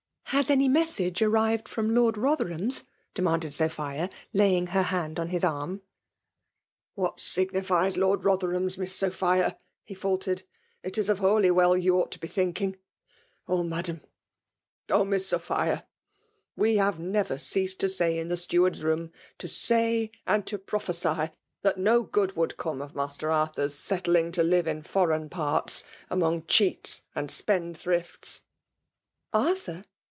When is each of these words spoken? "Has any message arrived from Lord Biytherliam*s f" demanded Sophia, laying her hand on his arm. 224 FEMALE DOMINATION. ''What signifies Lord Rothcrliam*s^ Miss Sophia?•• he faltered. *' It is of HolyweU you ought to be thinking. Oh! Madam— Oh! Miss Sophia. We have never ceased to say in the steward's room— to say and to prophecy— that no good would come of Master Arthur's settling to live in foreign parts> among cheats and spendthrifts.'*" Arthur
"Has 0.41 0.49
any 0.49 0.69
message 0.69 1.21
arrived 1.21 1.67
from 1.67 1.93
Lord 1.93 2.15
Biytherliam*s 2.15 2.79
f" 2.79 2.85
demanded 3.15 3.53
Sophia, 3.53 4.09
laying 4.31 4.67
her 4.67 4.83
hand 4.83 5.19
on 5.19 5.27
his 5.27 5.43
arm. 5.43 5.81
224 6.95 7.19
FEMALE 7.19 7.51
DOMINATION. 7.51 7.97
''What 7.97 7.97
signifies 7.97 7.97
Lord 7.99 8.21
Rothcrliam*s^ 8.21 8.77
Miss 8.77 8.95
Sophia?•• 8.95 9.43
he 9.83 9.93
faltered. 9.93 10.43
*' 10.65 10.83
It 10.85 10.97
is 10.97 11.09
of 11.09 11.19
HolyweU 11.19 11.81
you 11.81 11.97
ought 11.99 12.11
to 12.13 12.19
be 12.19 12.29
thinking. 12.29 12.77
Oh! 13.49 13.63
Madam— 13.63 13.99
Oh! 14.89 15.03
Miss 15.03 15.27
Sophia. 15.27 15.85
We 16.55 16.77
have 16.77 16.97
never 16.97 17.37
ceased 17.37 17.81
to 17.81 17.89
say 17.89 18.17
in 18.17 18.29
the 18.29 18.37
steward's 18.37 18.81
room— 18.85 19.11
to 19.39 19.49
say 19.49 20.11
and 20.25 20.47
to 20.47 20.57
prophecy— 20.57 21.29
that 21.63 21.77
no 21.77 22.03
good 22.03 22.37
would 22.37 22.55
come 22.55 22.81
of 22.81 22.95
Master 22.95 23.29
Arthur's 23.31 23.73
settling 23.75 24.31
to 24.31 24.43
live 24.43 24.65
in 24.65 24.81
foreign 24.81 25.27
parts> 25.29 25.83
among 26.09 26.45
cheats 26.45 27.01
and 27.15 27.29
spendthrifts.'*" 27.29 28.43
Arthur 29.33 29.83